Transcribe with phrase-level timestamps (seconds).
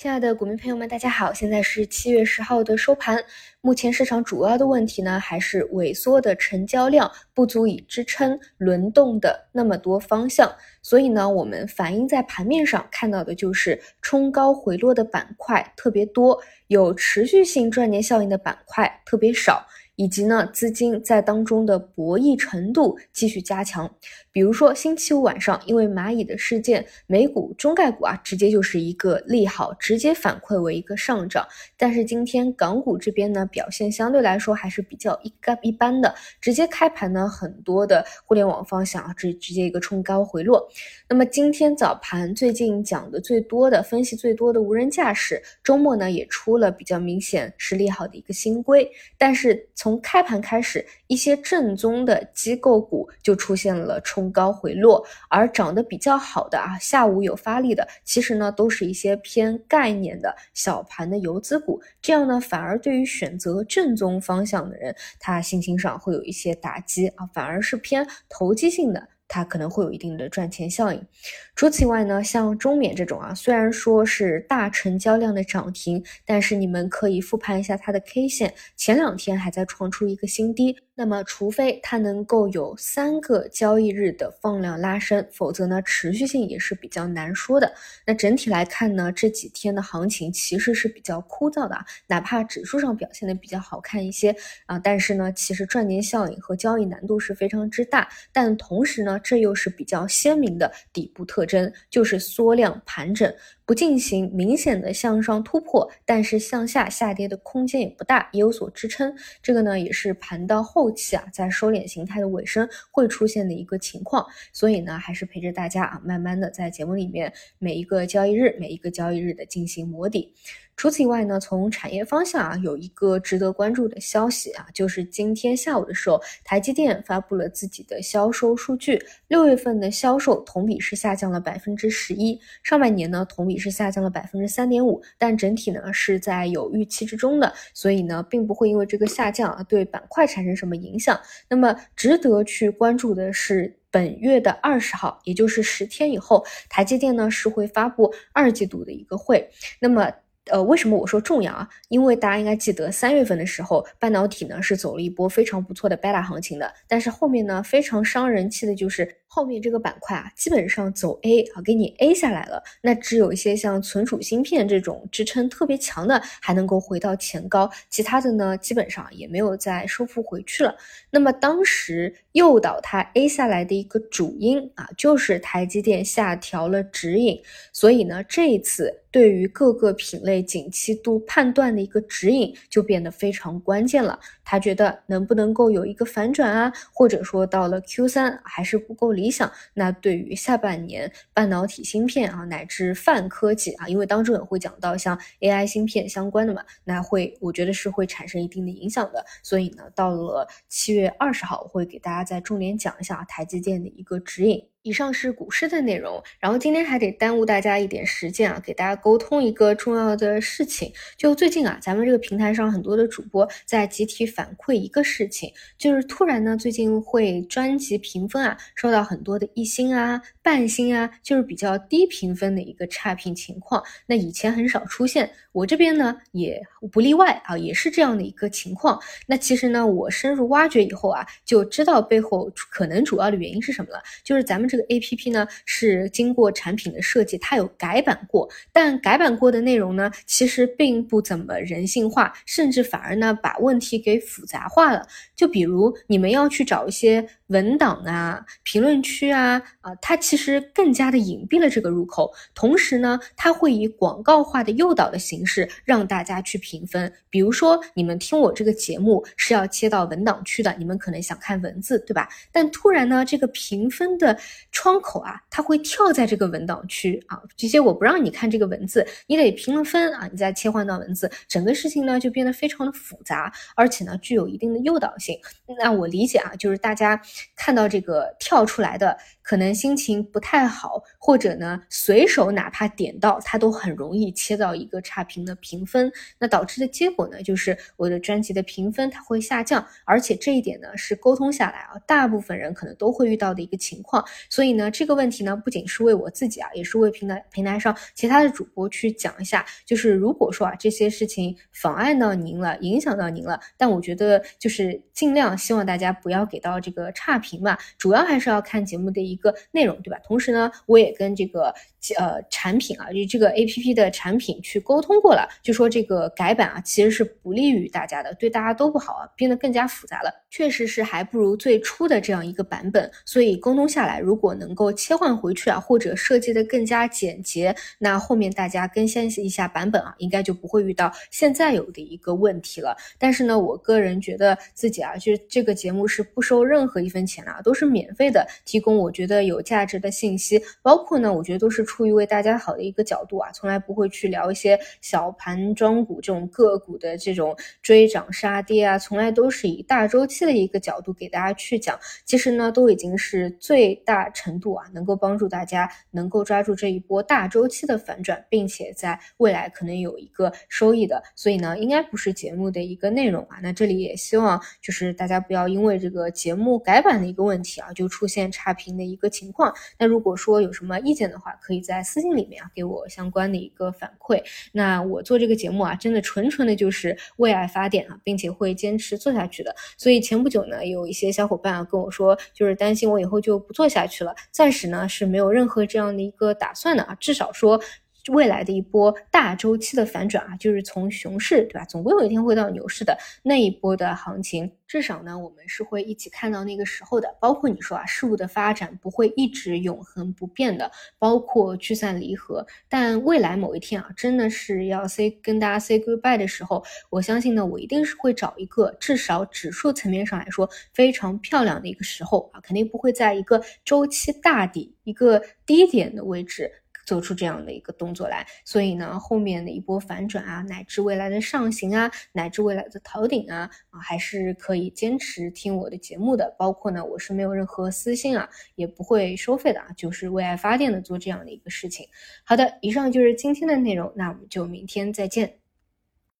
[0.00, 3.20] 亲爱的股民朋友们，大家好，现在是七月十号的收盘。
[3.60, 10.54] 目前市场主要的问题呢，还是萎缩的成交量不足以支撑轮动的那么多方向。
[10.82, 19.66] 所以呢，我们反映在盘面上看到的就是冲高回落的板块特别多，有持续性赚钱效应的板块特别少。
[19.96, 23.92] 以及呢，资金在当中的博弈程度继续加强。
[24.30, 31.44] 比如说，星期五晚上，因为蚂蚁的事件，美股中概股啊，直接就是一个利好，直接反馈为一个上涨。
[31.76, 40.68] 但是今天港股这边呢，表现相对来说还是比较一干一般的，直接开盘呢，很多的互联网方向啊，直直接一个冲高回落。
[41.08, 69.08] 那么今天早盘最近讲的最多的分析最多的无人驾驶，周末呢也出了比较明显是利好的一个新规，但是从从开盘开始，一些正宗的机构股就出现了冲高回落，而涨得比较好的啊，下午有发力的，其实呢都是一些偏概念的小盘的游资股，这样呢反而对于选择正宗方向的人，他信心上会有一些打击啊，反而是偏投机性的。
[69.30, 71.06] 它可能会有一定的赚钱效应。
[71.54, 80.74] 除此以外呢，像中缅这种啊，虽然说是大成交量的涨停，但是你们可以复盘一下它的 K 线，前两天还在创出一个新低。
[81.00, 87.72] 那么，除非它能够有三个交易日的放量拉升，否则呢，持续性也是比较难说的。
[88.04, 94.34] 那整体来看呢，这几天的行情其实是比较枯燥的啊，哪怕指数上表现的比较好看一些
[94.66, 98.08] 啊，但是呢，其实赚钱效应和交易难度是非常之大。
[98.32, 103.32] 但同时呢，这又是比较鲜明的底部特征，就是缩量盘整。
[103.64, 109.14] 不进行明显的向上突破，但是向下下跌的空间也不大，也有所支撑。
[109.42, 114.26] 这个呢，也是盘到后后期啊，在收敛形态的尾声会出现的一个情况。
[114.54, 120.32] 所以呢，还是陪着大家啊，慢慢的在节目里面每一个交易日，每一个交易日的进行磨底。
[120.78, 141.20] 除此以外呢，从产业方向啊，有一个值得关注的消息啊，就是今天下午的时候，台积电发布了自己的销售数据，六月份的销售同比是下降了百分之十一，上半年呢同比是下降了百分之三点五，但整体呢是在有预期之中的，所以呢并不会因为这个下降啊对板块产生什么影响。
[141.48, 149.50] 那么值得去关注的是，本月的二十号，也就是十天以后，台积电呢是会发布二季度的一个会，
[149.80, 150.08] 那么。
[150.50, 151.68] 呃，为什么我说重要啊？
[151.88, 159.16] 因为大家应该记得，三月份的时候，半导体呢是走了一波非常不错的 beta 行情的，但是后面呢非常伤人气的就是。
[159.30, 162.62] 后面这个板块啊，基本上走 A 啊，给你 A 下来了。
[162.80, 170.74] 那只有一些像存储芯片这种支撑特别强的，还能够回到前高，其他的呢，基本上也没有再收复回去了。
[171.10, 177.38] 那么当时诱导它 A 下来的一个主因啊，就是台积电下调了指引。
[177.70, 184.18] 所以呢，这一次对于各个品类景气度判断的一个指引就变得非常关键了。
[184.42, 189.17] 他觉得能不能够有一个反转啊，或者说到了 Q 三还是不够。
[189.18, 199.26] 理想，那对于下半年半导体芯片啊，乃至泛科技啊，因为当中也会讲到像 AI 芯片相关的嘛，那会我觉得是会产生一定的影响的。
[199.42, 204.64] 所以呢，到了七月二十号，我会给大家再重点讲一下台积电的一个指引。
[204.88, 210.90] 以上是股市的内容，然后今天还得耽误大家一点时间啊，给大家沟通一个重要的事情。
[211.18, 223.82] 就最近啊，咱们这个平台上很多的主播在集体反馈一个事情，就是突然呢，最近会专辑评分啊，受到很多的一星啊、半星啊，就是比较低评分的一个差评情况。
[224.06, 228.98] 那以前很少出现，我这边呢也不例外啊，也是这样的一个情况。
[229.26, 234.68] 那其实呢，我深入挖掘以后啊，就知道背后可能主要的原因是什么了，就是咱们。
[234.68, 245.08] 这个 A P P 呢是经过产品的设计，它有改版过，但改版过的内容呢其实并不怎么人性化，甚至反而呢把问题给复杂化了。
[245.34, 257.12] 就比如你们要去找一些文档啊、评论区啊，啊，它其实更加的隐蔽了这个入口，同时呢，它会以广告化的诱导的形式让大家去评分。
[257.30, 262.28] 比如说你们听我这个节目是要切到文档区的，你们可能想看文字，对吧？
[262.52, 264.38] 但突然呢，这个评分的
[264.70, 275.38] 窗口啊，它会跳在这个文档区啊，直接我不让你看这个文字，你得评了分啊，你再切换到文字，整个事情呢就变得非常的复杂，而且呢具有一定的诱导性。
[275.78, 277.20] 那我理解啊，就是大家
[277.56, 279.16] 看到这个跳出来的。
[279.48, 310.18] 可能心情不太好，或者呢随手哪怕点到它都很容易切到一个差评的评分，那导致的结果呢就是我的专辑的评分它会下降，而且这一点呢是沟通下来啊，大部分人可能都会遇到的一个情况，所以呢这个问题呢不仅是为我自己啊，也是为平台平台上其他的主播去讲一下，就是如果说啊这些事情妨碍到您了，影响到您了，但我觉得就是尽量希望大家不要给到这个差评嘛，主要还是要看节目的一一个内容，对吧？
[310.24, 311.72] 同时呢，我也跟这个
[312.18, 323.10] 呃产品啊，就这个 A P P 的产品去沟通过了，就说这个改版啊，其实是不利于大家的，对大家都不好啊，变得更加复杂了，确实是还不如最初的这样一个版本。
[323.24, 332.96] 所以沟通下来，如果能够切换回去啊，或者设计的更加简洁，那后面大家更新一下版本啊，应该就不会遇到现在有的一个问题了。
[333.18, 363.58] 但是呢，我个人觉得自己啊，就是这个节目是不收任何一分钱的啊，都是免费的，提供我觉得有价值的信息，包括呢，我觉得都是出于为大家好的一个角度啊，从来不会去聊一些小盘庄股这种个股的这种追涨杀跌啊，从来都是以大周期的一个角度给大家去讲，其实呢，都已经是最大程度啊，能够帮助大家能够抓住这一波大周期的反转，并且在未来可能有一个收益的，所以呢，应该不是节目的一个内容啊。
[363.62, 369.74] 那这里也希望就是大家不要因为这个节目改版的一个问题啊，就出现差评的一个情况。
[369.98, 374.42] 那如果说有什么意见的话，可以在私信里面啊给我相关的一个反馈。
[374.72, 379.74] 那我做这个节目啊，真的纯纯的就是为爱发电啊，并且会坚持做下去的。
[379.96, 384.34] 所以前不久呢，有一些小伙伴啊跟我说，就是担心我以后就不做下去了。
[384.50, 387.80] 暂时呢是没有任何这样的一个打算的啊，至少说。
[388.28, 391.84] 未来的一波大周期的反转啊，就是从熊市，对吧？
[391.84, 397.34] 总归有一天会到牛市的那一波的行情，至少呢，我们是会一起看到那个时候的。
[397.40, 402.66] 包括你说啊，事物的发展不会一直永恒不变的，包括聚散离合。
[402.88, 416.70] 但未来某一天啊，真的是要 say 跟大家 say goodbye 的时候，我相信呢，我一定是会找一个至少指数层面上来说非常漂亮的一个时候啊，肯定不会在一个周期大底、一个低点的位置。
[417.08, 426.54] 做出这样的一个动作来，所以呢，后面的一波反转啊，乃至未来的上行啊，乃至未来的逃顶啊，啊，还是可以坚持听我的节目的。
[426.58, 432.06] 包括呢，我是没有任何私信啊，也不会收费的啊，就是为爱发电的做这样的一个事情。
[432.44, 435.67] 好的，以上就是今天的内容，那我们就明天再见。